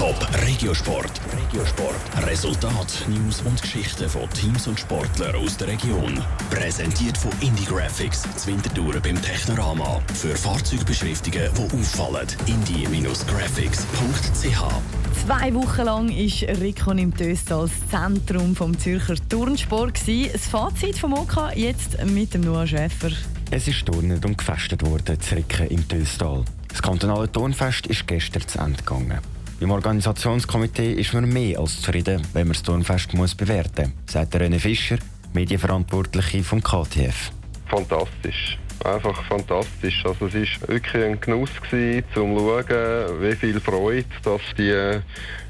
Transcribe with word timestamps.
Top 0.00 0.16
Regiosport. 0.46 1.20
Regiosport. 1.36 2.00
Resultat, 2.26 3.04
News 3.06 3.42
und 3.42 3.60
Geschichten 3.60 4.08
von 4.08 4.30
Teams 4.30 4.66
und 4.66 4.80
Sportlern 4.80 5.36
aus 5.36 5.58
der 5.58 5.68
Region. 5.68 6.18
Präsentiert 6.48 7.18
von 7.18 7.30
Indie 7.42 7.66
Graphics, 7.66 8.22
Zwintertour 8.36 8.94
beim 9.02 9.20
Technorama. 9.20 10.00
Für 10.14 10.34
Fahrzeugbeschriftungen, 10.34 11.50
die 11.54 11.76
auffallen. 11.76 12.26
indie-graphics.ch 12.46 15.26
Zwei 15.26 15.52
Wochen 15.52 15.82
lang 15.82 16.08
war 16.08 16.60
Rico 16.62 16.92
im 16.92 17.14
Töst 17.14 17.52
als 17.52 17.70
Zentrum 17.90 18.56
vom 18.56 18.78
Zürcher 18.78 19.16
Turnsport. 19.28 20.00
Das 20.32 20.46
Fazit 20.46 20.96
vom 20.96 21.12
OK 21.12 21.54
jetzt 21.56 22.02
mit 22.06 22.32
dem 22.32 22.40
Noah 22.40 22.66
Schäfer. 22.66 23.10
Es 23.50 23.68
ist 23.68 23.84
turnet 23.84 24.24
und 24.24 24.38
gefestet 24.38 24.82
worden, 24.82 25.20
zu 25.20 25.34
Ricken 25.34 25.68
im 25.68 25.86
Töstal. 25.86 26.46
Das 26.68 26.80
kantonale 26.80 27.30
Turnfest 27.30 27.86
ist 27.86 28.06
gestern 28.06 28.48
zu 28.48 28.60
Ende 28.60 28.78
gegangen. 28.78 29.20
Im 29.60 29.70
Organisationskomitee 29.70 30.94
ist 30.94 31.12
man 31.12 31.28
mehr 31.28 31.58
als 31.58 31.82
zufrieden, 31.82 32.22
wenn 32.32 32.46
man 32.46 32.54
das 32.54 32.62
Turnfest 32.62 33.12
muss 33.12 33.34
bewerten 33.34 33.92
muss, 34.04 34.12
sagt 34.12 34.34
René 34.34 34.58
Fischer, 34.58 34.96
Medienverantwortliche 35.34 36.42
vom 36.42 36.62
KTF. 36.62 37.30
Fantastisch 37.66 38.59
einfach 38.84 39.22
fantastisch. 39.24 40.04
Also 40.04 40.26
es 40.26 40.34
war 40.34 40.68
wirklich 40.68 41.04
ein 41.04 41.20
Genuss 41.20 41.50
gewesen, 41.60 42.04
zum 42.14 42.36
zu 42.36 42.44
schauen, 42.44 43.22
wie 43.22 43.36
viel 43.36 43.60
Freude 43.60 44.04
dass 44.24 44.40
die 44.56 45.00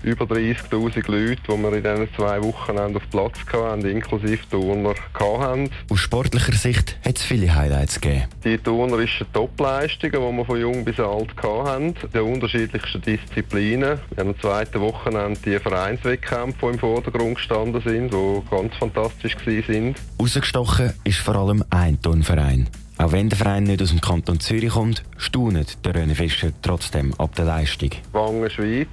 über 0.03 0.25
30'000 0.25 1.11
Leute, 1.11 1.43
die 1.47 1.63
wir 1.63 1.73
in 1.73 1.83
diesen 1.83 2.15
zwei 2.15 2.43
Wochen 2.43 2.79
auf 2.79 3.03
Platz 3.11 3.35
hatten, 3.53 3.85
inklusive 3.85 4.49
Turner, 4.51 4.95
hatten. 5.19 5.71
Aus 5.91 6.01
sportlicher 6.01 6.53
Sicht 6.53 6.97
hat 7.05 7.19
es 7.19 7.23
viele 7.23 7.55
Highlights 7.55 8.01
gegeben. 8.01 8.25
Die 8.45 8.57
turnerischen 8.57 9.27
Topleistungen, 9.33 10.13
die 10.13 10.37
wir 10.39 10.45
von 10.45 10.61
jung 10.61 10.85
bis 10.85 10.99
alt 10.99 11.31
hatten, 11.43 11.95
die 12.15 12.19
unterschiedlichsten 12.19 13.03
Disziplinen. 13.03 13.99
Wir 14.11 14.19
haben 14.19 14.31
am 14.31 14.41
zweiten 14.41 14.81
Wochenende 14.81 15.39
die 15.45 15.59
Vereinswettkämpfe, 15.59 16.67
die 16.67 16.73
im 16.73 16.79
Vordergrund 16.79 17.35
gestanden 17.37 17.83
sind, 17.83 18.13
die 18.13 18.43
ganz 18.51 18.75
fantastisch 18.77 19.37
waren. 19.37 19.95
Rausgestochen 20.19 20.95
ist 21.05 21.19
vor 21.19 21.37
allem 21.37 21.63
ein 21.71 22.01
Turnverein. 22.01 22.69
Auch 23.01 23.13
wenn 23.13 23.31
der 23.31 23.39
Verein 23.39 23.63
nicht 23.63 23.81
aus 23.81 23.89
dem 23.89 24.03
Kanton 24.03 24.41
Zürich 24.41 24.73
kommt, 24.73 25.03
staunet 25.17 25.79
der 25.87 25.95
René 25.95 26.15
Fischer 26.15 26.51
trotzdem 26.61 27.15
ab 27.15 27.35
der 27.35 27.47
Leistung. 27.47 27.89
Wangen 28.13 28.51
Schweiz, 28.51 28.89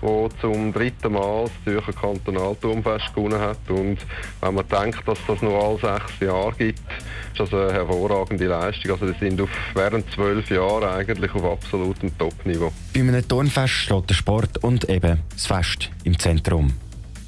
wo 0.00 0.28
zum 0.40 0.72
dritten 0.72 1.12
Mal 1.12 1.46
das 1.46 1.52
Zürcher 1.64 1.92
Kantonalturmfest 1.92 3.12
gewonnen 3.12 3.40
hat. 3.40 3.58
Und 3.68 3.98
wenn 4.40 4.54
man 4.54 4.64
denkt, 4.68 5.08
dass 5.08 5.18
das 5.26 5.42
nur 5.42 5.60
alle 5.60 5.76
sechs 5.80 6.20
Jahre 6.20 6.54
gibt, 6.56 6.78
ist 6.78 7.40
das 7.40 7.52
eine 7.52 7.72
hervorragende 7.72 8.46
Leistung. 8.46 8.92
Also 8.92 9.08
wir 9.08 9.14
sind 9.14 9.40
auf, 9.40 9.50
während 9.74 10.08
zwölf 10.12 10.48
Jahren 10.48 10.84
eigentlich 10.84 11.34
auf 11.34 11.44
absolutem 11.44 12.16
Top-Niveau. 12.16 12.72
Bei 12.94 13.00
einem 13.00 13.26
Turnfest 13.26 13.74
steht 13.74 14.08
der 14.08 14.14
Sport 14.14 14.58
und 14.58 14.88
eben 14.88 15.18
das 15.32 15.46
Fest 15.46 15.90
im 16.04 16.16
Zentrum. 16.16 16.74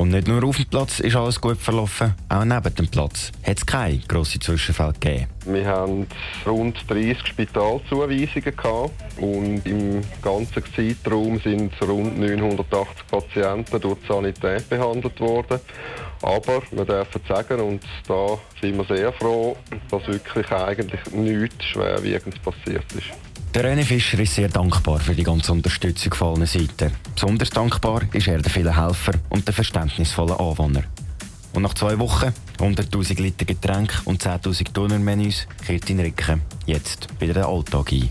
Und 0.05 0.11
nicht 0.11 0.29
nur 0.29 0.45
auf 0.45 0.57
dem 0.57 0.67
Platz 0.67 1.01
ist 1.01 1.17
alles 1.17 1.41
gut 1.41 1.57
verlaufen, 1.57 2.13
auch 2.29 2.45
neben 2.45 2.75
dem 2.75 2.89
Platz 2.89 3.33
hat 3.43 3.57
es 3.57 3.65
keine 3.65 3.97
grossen 4.01 4.39
Zwischenfälle 4.39 4.93
gegeben. 4.93 5.29
Wir 5.47 5.65
haben 5.65 6.07
rund 6.45 6.77
30 6.89 7.27
Spitalzuweisungen 7.27 8.55
gehabt 8.55 8.93
und 9.17 9.65
im 9.65 10.03
ganzen 10.21 10.63
Zeitraum 10.77 11.41
sind 11.41 11.73
rund 11.81 12.21
980 12.21 13.07
Patienten 13.11 13.81
durch 13.81 13.99
die 14.01 14.07
Sanität 14.07 14.69
behandelt 14.69 15.19
worden. 15.21 15.59
Aber 16.21 16.63
wir 16.71 16.85
dürfen 16.85 17.23
sagen, 17.27 17.61
und 17.61 17.83
da 18.07 18.37
sind 18.61 18.77
wir 18.77 18.85
sehr 18.95 19.11
froh, 19.11 19.57
dass 19.91 20.07
wirklich 20.07 20.53
eigentlich 20.53 21.01
nichts 21.15 21.65
Schwerwiegendes 21.65 22.39
passiert 22.41 22.85
ist. 22.93 23.09
Der 23.55 23.65
René 23.65 23.85
Fischer 23.85 24.19
ist 24.19 24.35
sehr 24.35 24.49
dankbar 24.49 24.99
für 24.99 25.15
die 25.15 25.23
ganze 25.23 25.53
Unterstützung 25.53 26.13
von 26.13 26.35
allen 26.35 26.47
Seiten. 26.47 26.91
Besonders 27.15 27.51
dankbar 27.51 28.03
ist 28.13 28.27
er 28.27 28.43
den 28.43 28.51
vielen 28.51 28.75
Helfern 28.75 29.21
und 29.29 29.47
den 29.47 29.55
verständnisvollen 29.55 30.37
Anwohnern. 30.37 30.85
Und 31.53 31.63
nach 31.63 31.75
zwei 31.75 31.97
Wochen, 32.01 32.33
100.000 32.59 33.23
Liter 33.23 33.45
Getränk 33.45 34.03
und 34.07 34.21
10.000 34.21 34.73
Donnermenüs 34.73 35.47
kehrt 35.65 35.89
in 35.89 36.01
Ricken 36.01 36.43
jetzt 36.67 37.09
wieder 37.21 37.35
der 37.35 37.47
Alltag 37.47 37.93
ein. 37.93 38.11